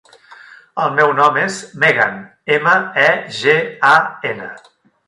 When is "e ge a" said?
3.07-3.95